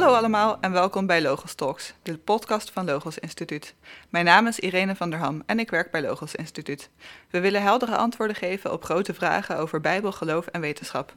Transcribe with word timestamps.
Hallo 0.00 0.14
allemaal 0.14 0.58
en 0.60 0.72
welkom 0.72 1.06
bij 1.06 1.22
Logos 1.22 1.54
Talks, 1.54 1.94
de 2.02 2.16
podcast 2.18 2.70
van 2.70 2.84
Logos 2.84 3.18
Instituut. 3.18 3.74
Mijn 4.08 4.24
naam 4.24 4.46
is 4.46 4.58
Irene 4.58 4.96
van 4.96 5.10
der 5.10 5.18
Ham 5.18 5.42
en 5.46 5.58
ik 5.58 5.70
werk 5.70 5.90
bij 5.90 6.02
Logos 6.02 6.34
Instituut. 6.34 6.90
We 7.30 7.40
willen 7.40 7.62
heldere 7.62 7.96
antwoorden 7.96 8.36
geven 8.36 8.72
op 8.72 8.84
grote 8.84 9.14
vragen 9.14 9.58
over 9.58 9.80
Bijbel, 9.80 10.12
geloof 10.12 10.46
en 10.46 10.60
wetenschap. 10.60 11.14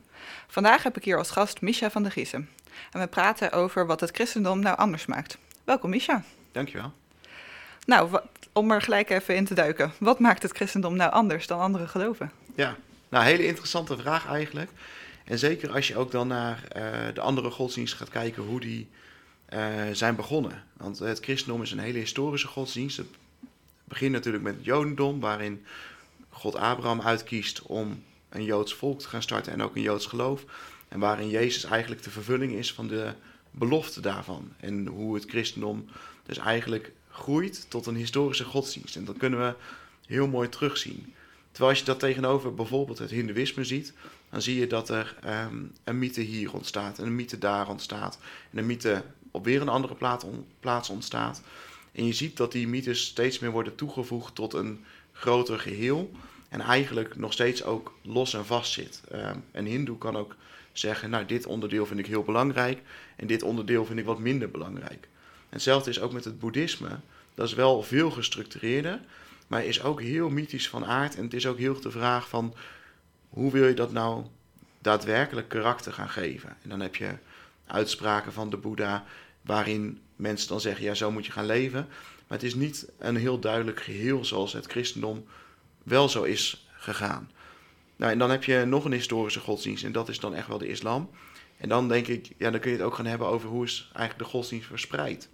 Vandaag 0.48 0.84
heb 0.84 0.98
ik 0.98 1.04
hier 1.04 1.18
als 1.18 1.32
gast 1.32 1.62
Misha 1.62 1.92
van 1.92 2.04
der 2.04 2.12
Giezen. 2.12 2.50
En 2.92 3.00
we 3.00 3.08
praten 3.08 3.52
over 3.52 3.86
wat 3.86 4.00
het 4.00 4.12
christendom 4.12 4.60
nou 4.60 4.78
anders 4.78 5.06
maakt. 5.06 5.38
Welkom 5.64 5.90
Misha. 5.90 6.24
Dankjewel. 6.52 6.92
Nou, 7.86 8.20
om 8.54 8.72
er 8.72 8.82
gelijk 8.82 9.10
even 9.10 9.36
in 9.36 9.46
te 9.46 9.54
duiken. 9.54 9.94
Wat 10.00 10.20
maakt 10.20 10.42
het 10.42 10.52
christendom 10.52 10.96
nou 10.96 11.12
anders 11.12 11.48
dan 11.48 11.60
andere 11.60 11.88
geloven? 11.88 12.32
Ja, 12.56 12.76
nou, 13.10 13.26
hele 13.26 13.46
interessante 13.46 13.98
vraag 13.98 14.28
eigenlijk. 14.28 14.72
En 15.24 15.40
zeker 15.40 15.72
als 15.72 15.88
je 15.88 15.98
ook 15.98 16.12
dan 16.12 16.28
naar 16.28 16.64
uh, 16.76 17.14
de 17.14 17.22
andere 17.22 17.52
godsdiensten 17.52 17.98
gaat 17.98 18.10
kijken 18.10 18.44
hoe 18.44 18.60
die 18.60 18.90
uh, 19.54 19.74
zijn 19.92 20.16
begonnen. 20.16 20.64
Want 20.78 21.00
het 21.00 21.20
christendom 21.20 21.62
is 21.62 21.72
een 21.72 21.80
hele 21.80 21.98
historische 21.98 22.48
godsdienst. 22.48 22.98
Het 22.98 23.08
begint 23.84 24.12
natuurlijk 24.12 24.44
met 24.44 24.56
het 24.56 24.66
jodendom, 24.66 25.20
waarin 25.20 25.66
God 26.30 26.56
Abraham 26.56 27.02
uitkiest 27.02 27.62
om 27.62 28.04
een 28.30 28.44
Joods 28.44 28.74
volk 28.74 29.00
te 29.00 29.08
gaan 29.08 29.22
starten 29.22 29.54
en 29.54 29.62
ook 29.62 29.76
een 29.76 29.82
Joods 29.82 30.06
geloof. 30.06 30.46
En 30.88 31.00
waarin 31.00 31.30
Jezus 31.30 31.64
eigenlijk 31.64 32.04
de 32.04 32.10
vervulling 32.10 32.54
is 32.54 32.74
van 32.74 32.88
de 32.88 33.14
belofte 33.52 34.02
daarvan. 34.02 34.52
En 34.60 34.88
hoe 34.88 35.16
het 35.16 35.26
christendom 35.26 35.86
dus 36.26 36.38
eigenlijk 36.38 36.92
groeit 37.10 37.66
tot 37.70 37.86
een 37.86 37.96
historische 37.96 38.44
godsdienst. 38.44 38.96
En 38.96 39.06
dat 39.06 39.18
kunnen 39.18 39.40
we 39.40 39.56
heel 40.06 40.28
mooi 40.28 40.50
terugzien. 40.50 41.14
Terwijl 41.52 41.70
als 41.70 41.80
je 41.80 41.86
dat 41.86 42.00
tegenover 42.00 42.54
bijvoorbeeld 42.54 42.98
het 42.98 43.10
Hindoeïsme 43.10 43.64
ziet, 43.64 43.94
dan 44.34 44.42
zie 44.42 44.60
je 44.60 44.68
dat 44.68 44.90
er 44.90 45.16
um, 45.46 45.72
een 45.84 46.00
mythe 46.00 46.22
hier 46.22 46.54
ontstaat, 46.54 47.00
en 47.00 47.06
een 47.06 47.16
mythe 47.16 47.38
daar 47.38 47.70
ontstaat, 47.70 48.20
en 48.52 48.58
een 48.58 48.66
mythe 48.66 49.04
op 49.32 49.46
weer 49.46 49.62
een 49.62 49.70
andere 49.70 49.96
plaats, 50.60 50.90
ontstaat. 50.90 51.42
En 51.92 52.06
je 52.06 52.14
ziet 52.14 52.38
dat 52.38 52.52
die 52.52 52.68
mythes 52.68 53.06
steeds 53.06 53.40
meer 53.40 53.52
worden 53.52 53.76
toegevoegd 53.76 54.36
tot 54.36 54.54
een 54.54 54.84
groter 55.12 55.60
geheel 55.60 56.12
en 56.50 56.62
eigenlijk 56.62 57.16
nog 57.16 57.34
steeds 57.34 57.64
ook 57.64 57.94
los 58.02 58.34
en 58.34 58.46
vast 58.46 58.72
zit. 58.72 59.02
Um, 59.14 59.44
een 59.52 59.66
hindoe 59.66 59.98
kan 59.98 60.18
ook 60.18 60.36
zeggen, 60.72 61.10
nou 61.10 61.26
dit 61.26 61.46
onderdeel 61.46 61.86
vind 61.86 62.00
ik 62.00 62.08
heel 62.08 62.24
belangrijk 62.24 62.82
en 63.16 63.28
dit 63.28 63.44
onderdeel 63.44 63.86
vind 63.86 64.00
ik 64.00 64.06
wat 64.06 64.20
minder 64.20 64.52
belangrijk. 64.52 65.08
En 65.50 65.50
hetzelfde 65.50 65.90
is 65.90 66.00
ook 66.00 66.12
met 66.12 66.26
het 66.26 66.40
boeddhisme. 66.40 67.00
Dat 67.34 67.48
is 67.48 67.54
wel 67.54 67.84
veel 67.84 68.12
gestructureerder, 68.12 69.00
maar 69.48 69.66
is 69.66 69.84
ook 69.84 70.02
heel 70.02 70.30
mythisch 70.30 70.70
van 70.70 70.86
aard. 70.86 71.16
En 71.16 71.24
het 71.24 71.34
is 71.34 71.48
ook 71.48 71.58
heel 71.58 71.82
de 71.82 71.92
vraag 71.92 72.30
van 72.30 72.54
hoe 73.34 73.52
wil 73.52 73.68
je 73.68 73.74
dat 73.74 73.92
nou 73.92 74.26
daadwerkelijk 74.82 75.48
karakter 75.48 75.94
gaan 75.94 76.10
geven? 76.10 76.58
En 76.62 76.70
dan 76.70 76.80
heb 76.80 76.96
je 76.96 77.12
uitspraken 77.68 78.34
van 78.34 78.50
de 78.50 78.58
Boeddha 78.58 79.06
waarin 79.42 80.02
mensen 80.16 80.48
dan 80.48 80.62
zeggen, 80.62 80.86
ja 80.86 80.94
zo 80.94 81.12
moet 81.12 81.26
je 81.26 81.32
gaan 81.32 81.46
leven. 81.46 81.88
Maar 82.28 82.38
het 82.38 82.44
is 82.44 82.56
niet 82.56 82.90
een 82.98 83.16
heel 83.16 83.40
duidelijk 83.40 83.82
geheel 83.82 84.26
zoals 84.26 84.54
het 84.54 84.66
christendom 84.66 85.26
wel 85.84 86.10
zo 86.10 86.24
is 86.24 86.68
gegaan. 86.78 87.32
Nou, 87.96 88.12
en 88.12 88.18
dan 88.18 88.30
heb 88.30 88.44
je 88.44 88.66
nog 88.66 88.86
een 88.86 88.92
historische 88.92 89.40
godsdienst 89.40 89.84
en 89.84 89.92
dat 89.92 90.10
is 90.10 90.20
dan 90.20 90.36
echt 90.36 90.48
wel 90.48 90.58
de 90.58 90.68
islam. 90.68 91.10
En 91.58 91.70
dan 91.70 91.88
denk 91.88 92.08
ik, 92.08 92.30
ja, 92.38 92.52
dan 92.52 92.60
kun 92.60 92.72
je 92.72 92.78
het 92.78 92.86
ook 92.86 92.96
gaan 92.96 93.06
hebben 93.06 93.28
over 93.28 93.50
hoe 93.50 93.64
is 93.64 93.90
eigenlijk 93.94 94.18
de 94.18 94.38
godsdienst 94.38 94.68
verspreid. 94.68 95.30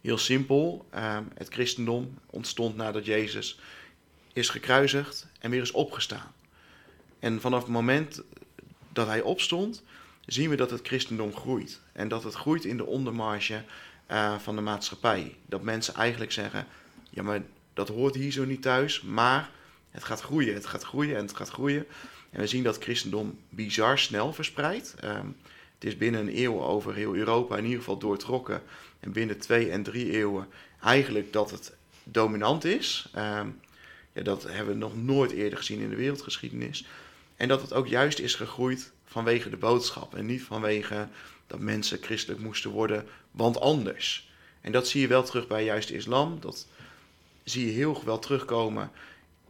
Heel 0.00 0.18
simpel, 0.18 0.86
ehm, 0.90 1.24
het 1.34 1.48
christendom 1.48 2.18
ontstond 2.26 2.76
nadat 2.76 3.04
Jezus 3.04 3.58
is 4.32 4.48
gekruisigd 4.48 5.26
en 5.38 5.50
weer 5.50 5.62
is 5.62 5.70
opgestaan. 5.70 6.32
En 7.22 7.40
vanaf 7.40 7.62
het 7.62 7.70
moment 7.70 8.22
dat 8.92 9.06
hij 9.06 9.20
opstond, 9.20 9.82
zien 10.26 10.50
we 10.50 10.56
dat 10.56 10.70
het 10.70 10.86
christendom 10.86 11.34
groeit. 11.34 11.80
En 11.92 12.08
dat 12.08 12.24
het 12.24 12.34
groeit 12.34 12.64
in 12.64 12.76
de 12.76 12.86
ondermarge 12.86 13.62
uh, 14.10 14.38
van 14.38 14.56
de 14.56 14.62
maatschappij. 14.62 15.36
Dat 15.46 15.62
mensen 15.62 15.94
eigenlijk 15.94 16.32
zeggen, 16.32 16.66
ja 17.10 17.22
maar 17.22 17.42
dat 17.74 17.88
hoort 17.88 18.14
hier 18.14 18.32
zo 18.32 18.44
niet 18.44 18.62
thuis, 18.62 19.02
maar 19.02 19.50
het 19.90 20.04
gaat 20.04 20.20
groeien, 20.20 20.54
het 20.54 20.66
gaat 20.66 20.82
groeien 20.82 21.16
en 21.16 21.22
het 21.22 21.36
gaat 21.36 21.48
groeien. 21.48 21.86
En 22.30 22.40
we 22.40 22.46
zien 22.46 22.62
dat 22.62 22.82
christendom 22.82 23.38
bizar 23.48 23.98
snel 23.98 24.32
verspreidt. 24.32 24.94
Um, 25.04 25.36
het 25.74 25.84
is 25.84 25.96
binnen 25.96 26.20
een 26.20 26.38
eeuw 26.38 26.60
over 26.62 26.94
heel 26.94 27.14
Europa 27.14 27.56
in 27.56 27.64
ieder 27.64 27.78
geval 27.78 27.98
doortrokken. 27.98 28.62
En 29.00 29.12
binnen 29.12 29.38
twee 29.38 29.70
en 29.70 29.82
drie 29.82 30.10
eeuwen 30.10 30.48
eigenlijk 30.80 31.32
dat 31.32 31.50
het 31.50 31.74
dominant 32.04 32.64
is. 32.64 33.10
Um, 33.16 33.60
ja, 34.12 34.22
dat 34.22 34.42
hebben 34.42 34.74
we 34.74 34.80
nog 34.80 34.96
nooit 34.96 35.30
eerder 35.30 35.58
gezien 35.58 35.80
in 35.80 35.90
de 35.90 35.96
wereldgeschiedenis. 35.96 36.84
En 37.36 37.48
dat 37.48 37.62
het 37.62 37.72
ook 37.72 37.86
juist 37.86 38.18
is 38.18 38.34
gegroeid 38.34 38.92
vanwege 39.04 39.50
de 39.50 39.56
boodschap. 39.56 40.14
En 40.14 40.26
niet 40.26 40.42
vanwege 40.42 41.08
dat 41.46 41.58
mensen 41.58 41.98
christelijk 42.00 42.40
moesten 42.40 42.70
worden, 42.70 43.06
want 43.30 43.60
anders. 43.60 44.30
En 44.60 44.72
dat 44.72 44.88
zie 44.88 45.00
je 45.00 45.06
wel 45.06 45.22
terug 45.22 45.46
bij 45.46 45.64
juist 45.64 45.90
islam. 45.90 46.40
Dat 46.40 46.66
zie 47.44 47.66
je 47.66 47.72
heel 47.72 48.02
wel 48.04 48.18
terugkomen. 48.18 48.90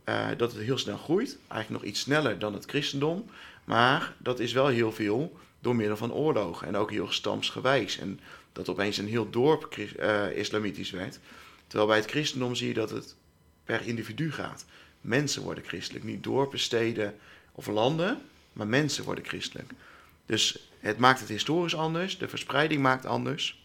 Uh, 0.04 0.28
dat 0.36 0.52
het 0.52 0.62
heel 0.62 0.78
snel 0.78 0.96
groeit. 0.96 1.38
Eigenlijk 1.48 1.82
nog 1.82 1.92
iets 1.92 2.00
sneller 2.00 2.38
dan 2.38 2.54
het 2.54 2.64
christendom. 2.64 3.30
Maar 3.64 4.14
dat 4.18 4.40
is 4.40 4.52
wel 4.52 4.66
heel 4.66 4.92
veel 4.92 5.38
door 5.60 5.76
middel 5.76 5.96
van 5.96 6.12
oorlogen. 6.12 6.66
En 6.66 6.76
ook 6.76 6.90
heel 6.90 7.10
stamsgewijs. 7.10 7.98
En 7.98 8.20
dat 8.52 8.68
opeens 8.68 8.96
een 8.96 9.08
heel 9.08 9.30
dorp 9.30 9.76
uh, 9.76 10.36
islamitisch 10.36 10.90
werd. 10.90 11.18
Terwijl 11.66 11.88
bij 11.88 11.98
het 11.98 12.10
christendom 12.10 12.54
zie 12.54 12.68
je 12.68 12.74
dat 12.74 12.90
het 12.90 13.14
per 13.64 13.86
individu 13.86 14.32
gaat. 14.32 14.64
Mensen 15.00 15.42
worden 15.42 15.64
christelijk. 15.64 16.04
Niet 16.04 16.22
dorpen, 16.22 16.58
steden 16.58 17.18
of 17.52 17.66
landen. 17.66 18.22
Maar 18.52 18.66
mensen 18.66 19.04
worden 19.04 19.24
christelijk. 19.24 19.72
Dus 20.26 20.68
het 20.78 20.98
maakt 20.98 21.20
het 21.20 21.28
historisch 21.28 21.76
anders. 21.76 22.18
De 22.18 22.28
verspreiding 22.28 22.82
maakt 22.82 23.06
anders. 23.06 23.62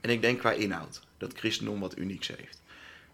En 0.00 0.10
ik 0.10 0.22
denk 0.22 0.38
qua 0.38 0.52
inhoud. 0.52 1.00
Dat 1.18 1.38
christendom 1.38 1.80
wat 1.80 1.98
unieks 1.98 2.28
heeft. 2.28 2.62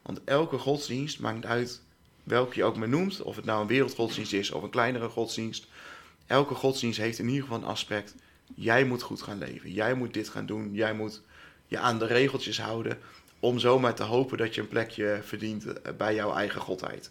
Want 0.03 0.25
elke 0.25 0.59
godsdienst 0.59 1.21
maakt 1.21 1.47
uit 1.47 1.81
welke 2.23 2.57
je 2.57 2.65
ook 2.65 2.77
maar 2.77 2.89
noemt. 2.89 3.23
Of 3.23 3.37
het 3.37 3.45
nou 3.45 3.61
een 3.61 3.67
wereldgodsdienst 3.67 4.33
is 4.33 4.51
of 4.51 4.63
een 4.63 4.71
kleinere 4.71 5.09
godsdienst 5.09 5.67
elke 6.27 6.55
godsdienst 6.55 6.99
heeft 6.99 7.19
in 7.19 7.27
ieder 7.27 7.43
geval 7.43 7.59
een 7.59 7.65
aspect. 7.65 8.15
Jij 8.55 8.85
moet 8.85 9.03
goed 9.03 9.23
gaan 9.23 9.39
leven. 9.39 9.73
Jij 9.73 9.95
moet 9.95 10.15
dit 10.15 10.29
gaan 10.29 10.47
doen. 10.47 10.75
Jij 10.75 10.95
moet 10.95 11.21
je 11.67 11.79
aan 11.79 11.99
de 11.99 12.07
regeltjes 12.07 12.61
houden. 12.61 12.99
Om 13.41 13.59
zomaar 13.59 13.95
te 13.95 14.03
hopen 14.03 14.39
dat 14.39 14.55
je 14.55 14.61
een 14.61 14.69
plekje 14.69 15.21
verdient 15.23 15.67
eh, 15.67 15.93
bij 15.97 16.15
jouw 16.15 16.35
eigen 16.35 16.61
godheid. 16.61 17.11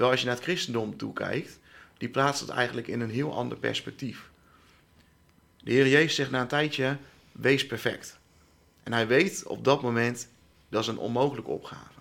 Terwijl 0.00 0.18
als 0.20 0.28
je 0.28 0.30
naar 0.34 0.44
het 0.44 0.50
christendom 0.54 0.96
toekijkt, 0.96 1.58
die 1.98 2.08
plaatst 2.08 2.40
het 2.40 2.50
eigenlijk 2.50 2.88
in 2.88 3.00
een 3.00 3.10
heel 3.10 3.34
ander 3.34 3.58
perspectief. 3.58 4.30
De 5.62 5.72
Heer 5.72 5.88
Jezus 5.88 6.14
zegt 6.14 6.30
na 6.30 6.40
een 6.40 6.46
tijdje: 6.46 6.96
wees 7.32 7.66
perfect. 7.66 8.18
En 8.82 8.92
hij 8.92 9.06
weet 9.06 9.46
op 9.46 9.64
dat 9.64 9.82
moment 9.82 10.28
dat 10.68 10.82
is 10.82 10.88
een 10.88 10.98
onmogelijke 10.98 11.50
opgave. 11.50 12.00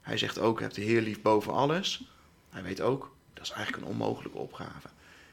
Hij 0.00 0.18
zegt 0.18 0.38
ook: 0.38 0.60
heb 0.60 0.72
de 0.72 0.80
Heer 0.80 1.00
lief 1.00 1.22
boven 1.22 1.52
alles. 1.52 2.04
Hij 2.50 2.62
weet 2.62 2.80
ook 2.80 3.14
dat 3.32 3.44
is 3.44 3.50
eigenlijk 3.50 3.84
een 3.84 3.90
onmogelijke 3.90 4.38
opgave. 4.38 4.88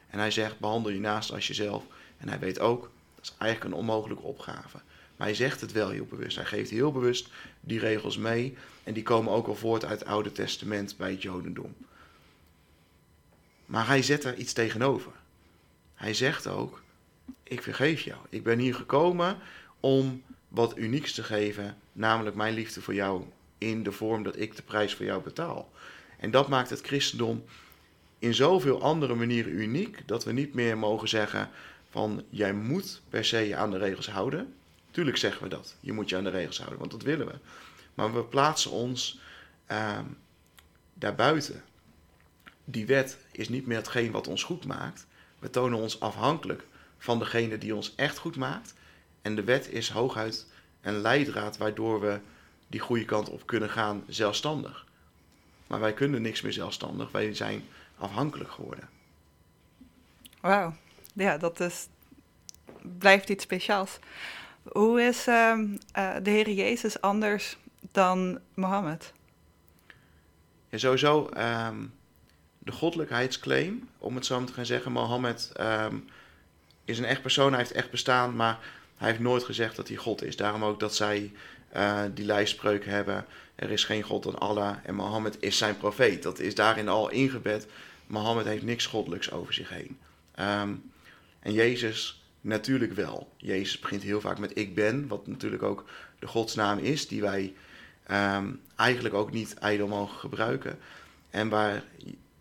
En 0.09 0.19
hij 0.19 0.31
zegt, 0.31 0.59
behandel 0.59 0.92
je 0.92 1.00
naast 1.00 1.31
als 1.31 1.48
jezelf. 1.48 1.84
En 2.18 2.30
hij 2.30 2.40
weet 2.40 2.59
ook, 2.59 2.92
dat 3.16 3.24
is 3.25 3.36
eigenlijk 3.38 3.74
een 3.74 3.80
onmogelijke 3.80 4.24
opgave. 4.24 4.78
Maar 5.18 5.28
hij 5.28 5.36
zegt 5.36 5.62
het 5.62 5.72
wel 5.72 5.90
heel 5.90 6.06
bewust. 6.06 6.36
Hij 6.36 6.46
geeft 6.46 6.69
heel 6.69 6.92
bewust 6.92 7.30
die 7.59 7.80
regels 7.80 8.18
mee. 8.18 8.58
En 8.84 8.94
die 8.94 9.03
komen 9.03 9.34
ook 9.34 9.48
al 9.48 9.56
voort 9.56 9.86
uit 9.86 10.00
het 10.00 10.08
Oude 10.08 10.31
Testament 10.31 10.98
bij 10.98 11.12
het 11.12 11.22
Jodendom. 11.22 11.75
Maar 13.69 13.88
hij 13.88 14.02
zet 14.02 14.24
er 14.24 14.35
iets 14.35 14.53
tegenover. 14.53 15.12
Hij 15.96 16.13
zegt 16.13 16.47
ook, 16.47 16.81
ik 17.44 17.62
vergeef 17.62 18.02
jou. 18.02 18.19
Ik 18.30 18.44
ben 18.44 18.59
hier 18.59 18.75
gekomen 18.75 19.38
om 19.80 20.24
wat 20.47 20.78
unieks 20.78 21.13
te 21.13 21.24
geven, 21.24 21.78
namelijk 21.91 22.35
mijn 22.35 22.53
liefde 22.53 22.81
voor 22.81 22.94
jou 22.94 23.24
in 23.57 23.84
de 23.84 23.91
vorm 23.91 24.24
dat 24.24 24.40
ik 24.40 24.56
de 24.56 24.62
prijs 24.62 24.96
voor 24.96 25.06
jou 25.06 25.24
betaal. 25.24 25.72
En 26.18 26.31
dat 26.31 26.47
maakt 26.47 26.69
het 26.69 26.81
christendom 26.81 27.44
in 28.19 28.33
zoveel 28.33 28.81
andere 28.81 29.16
manieren 29.16 29.60
uniek 29.60 30.07
dat 30.07 30.24
we 30.24 30.31
niet 30.31 30.54
meer 30.54 30.77
mogen 30.77 31.10
zeggen 31.10 31.50
van 31.89 32.24
jij 32.30 32.54
moet 32.54 33.01
per 33.10 33.25
se 33.25 33.38
je 33.38 33.56
aan 33.56 33.72
de 33.72 33.77
regels 33.77 34.10
houden. 34.10 34.54
Tuurlijk 34.92 35.18
zeggen 35.18 35.44
we 35.44 35.50
dat. 35.50 35.75
Je 35.80 35.94
moet 35.94 36.10
je 36.10 36.15
aan 36.15 36.24
de 36.24 36.30
regels 36.30 36.57
houden, 36.57 36.80
want 36.80 36.92
dat 36.92 37.01
willen 37.01 37.27
we. 37.27 37.36
Maar 37.94 38.13
we 38.13 38.24
plaatsen 38.24 38.72
ons 38.72 39.19
uh, 39.72 40.00
daarbuiten. 40.94 41.63
Die 42.71 42.86
wet 42.86 43.18
is 43.31 43.50
niet 43.50 43.66
meer 43.66 43.77
hetgeen 43.77 44.12
wat 44.12 44.27
ons 44.27 44.44
goed 44.44 44.66
maakt. 44.66 45.06
We 45.39 45.50
tonen 45.50 45.80
ons 45.80 46.00
afhankelijk 46.00 46.66
van 46.98 47.19
degene 47.19 47.57
die 47.57 47.75
ons 47.75 47.95
echt 47.95 48.18
goed 48.18 48.36
maakt. 48.36 48.74
En 49.21 49.36
de 49.36 49.44
wet 49.44 49.68
is 49.68 49.89
hooguit 49.89 50.48
een 50.81 50.98
leidraad 50.98 51.57
waardoor 51.57 52.01
we 52.01 52.19
die 52.68 52.80
goede 52.80 53.06
kant 53.06 53.30
op 53.30 53.45
kunnen 53.45 53.69
gaan 53.69 54.04
zelfstandig. 54.07 54.86
Maar 55.68 55.80
wij 55.80 55.94
kunnen 55.94 56.21
niks 56.21 56.42
meer 56.42 56.54
zelfstandig. 56.54 57.12
Wij 57.12 57.33
zijn 57.33 57.63
afhankelijk 57.98 58.51
geworden. 58.51 58.89
Wauw, 60.42 60.74
ja, 61.13 61.38
dat 61.38 61.60
is, 61.60 61.88
blijft 62.81 63.30
iets 63.30 63.44
speciaals. 63.44 64.00
Hoe 64.63 65.01
is 65.01 65.27
uh, 65.27 65.60
uh, 65.98 66.15
de 66.24 66.30
Heer 66.30 66.50
Jezus 66.50 67.01
anders 67.01 67.57
dan 67.92 68.39
Mohammed? 68.54 69.13
Ja, 70.69 70.77
sowieso 70.77 71.30
um, 71.38 71.94
de 72.60 72.72
goddelijkheidsclaim, 72.72 73.90
om 73.98 74.16
het 74.16 74.26
zo 74.26 74.44
te 74.44 74.54
gaan 74.54 74.66
zeggen. 74.66 74.92
Mohammed 74.92 75.52
um, 75.60 76.08
is 76.86 76.98
een 76.98 77.06
echt 77.06 77.22
persoon, 77.22 77.50
hij 77.50 77.60
heeft 77.60 77.72
echt 77.72 77.92
bestaan, 77.92 78.36
maar 78.36 78.60
hij 78.98 79.08
heeft 79.08 79.20
nooit 79.20 79.44
gezegd 79.44 79.76
dat 79.76 79.88
hij 79.88 79.98
God 79.98 80.24
is. 80.24 80.36
Daarom 80.36 80.64
ook 80.64 80.80
dat 80.80 80.96
zij 80.96 81.32
uh, 81.76 82.02
die 82.14 82.26
lijstspreuk 82.26 82.86
hebben. 82.86 83.26
Er 83.56 83.72
is 83.72 83.84
geen 83.84 84.04
God 84.04 84.24
dan 84.24 84.40
Allah 84.40 84.76
en 84.84 84.96
Mohammed 84.96 85.38
is 85.40 85.58
zijn 85.58 85.78
profeet. 85.78 86.24
Dat 86.24 86.40
is 86.40 86.56
daarin 86.56 86.88
al 86.88 87.10
ingebed. 87.10 87.68
Mohammed 88.08 88.46
heeft 88.46 88.64
niks 88.64 88.86
goddelijks 88.86 89.32
over 89.32 89.54
zich 89.54 89.70
heen. 89.70 89.98
Ehm, 90.36 90.74
en 91.40 91.54
Jezus 91.54 92.24
natuurlijk 92.42 92.94
wel. 92.94 93.32
Jezus 93.38 93.80
begint 93.80 94.04
heel 94.04 94.22
vaak 94.22 94.40
met 94.40 94.58
ik 94.58 94.76
ben, 94.76 95.08
wat 95.08 95.28
natuurlijk 95.28 95.64
ook 95.64 95.86
de 96.20 96.28
godsnaam 96.28 96.78
is, 96.78 97.08
die 97.08 97.22
wij 97.22 97.54
ehm, 98.04 98.52
eigenlijk 98.76 99.16
ook 99.16 99.32
niet 99.32 99.54
ijdel 99.54 99.88
mogen 99.88 100.20
gebruiken. 100.20 100.80
En 101.30 101.50
waar 101.50 101.84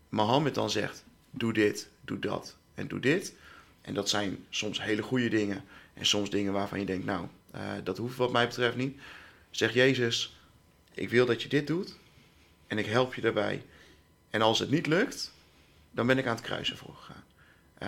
Mohammed 0.09 0.55
dan 0.55 0.69
zegt, 0.69 1.05
doe 1.31 1.53
dit, 1.53 1.89
doe 2.01 2.19
dat 2.19 2.57
en 2.73 2.87
doe 2.87 2.99
dit. 2.99 3.33
En 3.81 3.93
dat 3.93 4.09
zijn 4.09 4.45
soms 4.49 4.81
hele 4.81 5.01
goede 5.01 5.29
dingen 5.29 5.63
en 5.93 6.05
soms 6.05 6.29
dingen 6.29 6.53
waarvan 6.53 6.79
je 6.79 6.85
denkt, 6.85 7.05
nou, 7.05 7.27
uh, 7.55 7.61
dat 7.83 7.97
hoeft 7.97 8.17
wat 8.17 8.31
mij 8.31 8.47
betreft 8.47 8.75
niet. 8.75 8.99
Zeg 9.49 9.73
Jezus, 9.73 10.37
ik 10.93 11.09
wil 11.09 11.25
dat 11.25 11.41
je 11.41 11.49
dit 11.49 11.67
doet 11.67 11.97
en 12.67 12.77
ik 12.77 12.85
help 12.85 13.13
je 13.13 13.21
daarbij. 13.21 13.65
En 14.29 14.41
als 14.41 14.59
het 14.59 14.69
niet 14.69 14.87
lukt, 14.87 15.33
dan 15.91 16.07
ben 16.07 16.17
ik 16.17 16.25
aan 16.27 16.35
het 16.35 16.45
kruisen 16.45 16.77
voor 16.77 16.95
gegaan. 16.95 17.23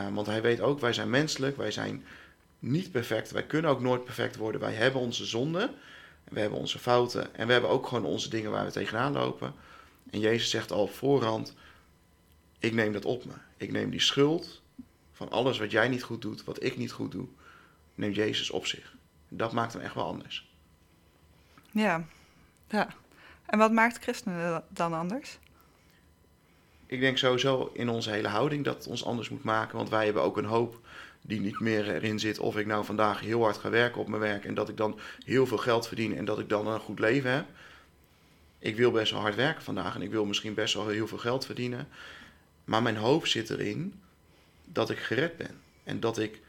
Uh, 0.09 0.15
want 0.15 0.27
hij 0.27 0.41
weet 0.41 0.61
ook, 0.61 0.79
wij 0.79 0.93
zijn 0.93 1.09
menselijk, 1.09 1.57
wij 1.57 1.71
zijn 1.71 2.05
niet 2.59 2.91
perfect, 2.91 3.31
wij 3.31 3.45
kunnen 3.45 3.71
ook 3.71 3.81
nooit 3.81 4.03
perfect 4.03 4.35
worden. 4.35 4.61
Wij 4.61 4.73
hebben 4.73 5.01
onze 5.01 5.25
zonden, 5.25 5.73
we 6.23 6.39
hebben 6.39 6.59
onze 6.59 6.79
fouten 6.79 7.35
en 7.35 7.47
we 7.47 7.51
hebben 7.51 7.69
ook 7.69 7.87
gewoon 7.87 8.05
onze 8.05 8.29
dingen 8.29 8.51
waar 8.51 8.65
we 8.65 8.71
tegenaan 8.71 9.13
lopen. 9.13 9.53
En 10.09 10.19
Jezus 10.19 10.49
zegt 10.49 10.71
al 10.71 10.87
voorhand, 10.87 11.55
ik 12.61 12.73
neem 12.73 12.93
dat 12.93 13.05
op 13.05 13.25
me. 13.25 13.33
Ik 13.57 13.71
neem 13.71 13.89
die 13.89 13.99
schuld 13.99 14.61
van 15.11 15.29
alles 15.29 15.59
wat 15.59 15.71
jij 15.71 15.87
niet 15.87 16.03
goed 16.03 16.21
doet, 16.21 16.43
wat 16.43 16.63
ik 16.63 16.77
niet 16.77 16.91
goed 16.91 17.11
doe, 17.11 17.27
neemt 17.95 18.15
Jezus 18.15 18.49
op 18.49 18.65
zich. 18.65 18.95
Dat 19.27 19.51
maakt 19.51 19.73
hem 19.73 19.81
echt 19.81 19.95
wel 19.95 20.05
anders. 20.05 20.49
Ja, 21.71 22.05
ja. 22.67 22.87
En 23.45 23.57
wat 23.57 23.71
maakt 23.71 24.03
christenen 24.03 24.63
dan 24.69 24.93
anders? 24.93 25.39
Ik 26.85 26.99
denk 26.99 27.17
sowieso 27.17 27.71
in 27.73 27.89
onze 27.89 28.11
hele 28.11 28.27
houding 28.27 28.65
dat 28.65 28.75
het 28.75 28.87
ons 28.87 29.05
anders 29.05 29.29
moet 29.29 29.43
maken. 29.43 29.77
Want 29.77 29.89
wij 29.89 30.05
hebben 30.05 30.23
ook 30.23 30.37
een 30.37 30.45
hoop 30.45 30.79
die 31.21 31.39
niet 31.39 31.59
meer 31.59 31.89
erin 31.89 32.19
zit. 32.19 32.39
Of 32.39 32.57
ik 32.57 32.65
nou 32.65 32.85
vandaag 32.85 33.19
heel 33.19 33.43
hard 33.43 33.57
ga 33.57 33.69
werken 33.69 34.01
op 34.01 34.07
mijn 34.07 34.21
werk 34.21 34.45
en 34.45 34.53
dat 34.53 34.69
ik 34.69 34.77
dan 34.77 34.99
heel 35.25 35.45
veel 35.45 35.57
geld 35.57 35.87
verdien 35.87 36.17
en 36.17 36.25
dat 36.25 36.39
ik 36.39 36.49
dan 36.49 36.67
een 36.67 36.79
goed 36.79 36.99
leven 36.99 37.31
heb. 37.31 37.45
Ik 38.59 38.75
wil 38.75 38.91
best 38.91 39.11
wel 39.11 39.21
hard 39.21 39.35
werken 39.35 39.63
vandaag 39.63 39.95
en 39.95 40.01
ik 40.01 40.11
wil 40.11 40.25
misschien 40.25 40.53
best 40.53 40.73
wel 40.73 40.87
heel 40.87 41.07
veel 41.07 41.17
geld 41.17 41.45
verdienen. 41.45 41.87
Maar 42.65 42.81
mijn 42.81 42.97
hoop 42.97 43.27
zit 43.27 43.49
erin 43.49 44.01
dat 44.65 44.89
ik 44.89 44.97
gered 44.97 45.37
ben. 45.37 45.61
En 45.83 45.99
dat 45.99 46.17
ik 46.17 46.41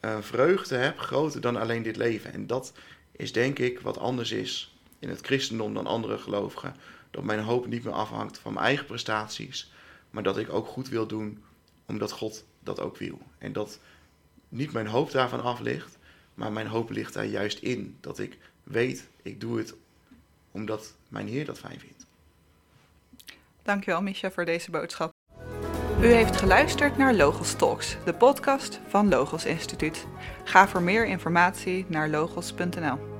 een 0.00 0.22
vreugde 0.22 0.76
heb 0.76 0.98
groter 0.98 1.40
dan 1.40 1.56
alleen 1.56 1.82
dit 1.82 1.96
leven. 1.96 2.32
En 2.32 2.46
dat 2.46 2.72
is 3.12 3.32
denk 3.32 3.58
ik 3.58 3.80
wat 3.80 3.98
anders 3.98 4.30
is 4.30 4.76
in 4.98 5.08
het 5.08 5.20
christendom 5.20 5.74
dan 5.74 5.86
andere 5.86 6.18
gelovigen. 6.18 6.76
Dat 7.10 7.24
mijn 7.24 7.40
hoop 7.40 7.66
niet 7.66 7.84
meer 7.84 7.92
afhangt 7.92 8.38
van 8.38 8.52
mijn 8.52 8.66
eigen 8.66 8.86
prestaties, 8.86 9.72
maar 10.10 10.22
dat 10.22 10.38
ik 10.38 10.52
ook 10.52 10.66
goed 10.66 10.88
wil 10.88 11.06
doen 11.06 11.44
omdat 11.86 12.12
God 12.12 12.44
dat 12.60 12.80
ook 12.80 12.96
wil. 12.96 13.18
En 13.38 13.52
dat 13.52 13.78
niet 14.48 14.72
mijn 14.72 14.86
hoop 14.86 15.10
daarvan 15.10 15.42
af 15.42 15.60
ligt, 15.60 15.98
maar 16.34 16.52
mijn 16.52 16.66
hoop 16.66 16.90
ligt 16.90 17.14
daar 17.14 17.24
juist 17.24 17.58
in. 17.58 17.96
Dat 18.00 18.18
ik 18.18 18.38
weet, 18.62 19.08
ik 19.22 19.40
doe 19.40 19.58
het 19.58 19.74
omdat 20.50 20.94
mijn 21.08 21.28
Heer 21.28 21.44
dat 21.44 21.58
fijn 21.58 21.80
vindt. 21.80 22.06
Dankjewel, 23.62 24.02
Misha, 24.02 24.30
voor 24.30 24.44
deze 24.44 24.70
boodschap. 24.70 25.11
U 26.02 26.12
heeft 26.12 26.36
geluisterd 26.36 26.96
naar 26.96 27.14
Logos 27.14 27.54
Talks, 27.54 27.96
de 28.04 28.14
podcast 28.14 28.80
van 28.88 29.08
Logos 29.08 29.44
Instituut. 29.44 30.06
Ga 30.44 30.68
voor 30.68 30.82
meer 30.82 31.06
informatie 31.06 31.84
naar 31.88 32.08
logos.nl. 32.08 33.11